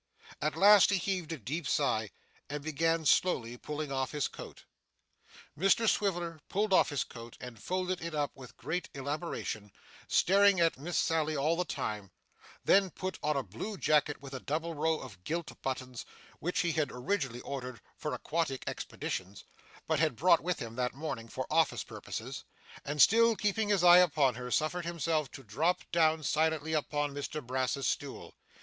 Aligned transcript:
At 0.41 0.55
last 0.55 0.89
he 0.89 0.97
heaved 0.97 1.31
a 1.31 1.37
deep 1.37 1.67
sigh, 1.67 2.09
and 2.49 2.63
began 2.63 3.05
slowly 3.05 3.55
pulling 3.55 3.91
off 3.91 4.13
his 4.13 4.27
coat. 4.27 4.63
Mr 5.55 5.87
Swiveller 5.87 6.39
pulled 6.49 6.73
off 6.73 6.89
his 6.89 7.03
coat, 7.03 7.37
and 7.39 7.61
folded 7.61 8.01
it 8.01 8.15
up 8.15 8.31
with 8.35 8.57
great 8.57 8.89
elaboration, 8.95 9.71
staring 10.07 10.59
at 10.59 10.79
Miss 10.79 10.97
Sally 10.97 11.35
all 11.37 11.55
the 11.55 11.65
time; 11.65 12.09
then 12.65 12.89
put 12.89 13.19
on 13.21 13.37
a 13.37 13.43
blue 13.43 13.77
jacket 13.77 14.19
with 14.23 14.33
a 14.33 14.39
double 14.39 14.73
row 14.73 14.97
of 14.99 15.23
gilt 15.23 15.61
buttons, 15.61 16.03
which 16.39 16.61
he 16.61 16.71
had 16.71 16.91
originally 16.91 17.41
ordered 17.41 17.79
for 17.95 18.15
aquatic 18.15 18.63
expeditions, 18.65 19.43
but 19.85 19.99
had 19.99 20.15
brought 20.15 20.41
with 20.41 20.57
him 20.57 20.75
that 20.77 20.95
morning 20.95 21.27
for 21.27 21.45
office 21.51 21.83
purposes; 21.83 22.43
and, 22.85 22.99
still 23.03 23.35
keeping 23.35 23.69
his 23.69 23.83
eye 23.83 23.99
upon 23.99 24.33
her, 24.33 24.49
suffered 24.49 24.83
himself 24.85 25.29
to 25.29 25.43
drop 25.43 25.83
down 25.91 26.23
silently 26.23 26.73
upon 26.73 27.13
Mr 27.13 27.45
Brass's 27.45 27.87
stool. 27.87 28.33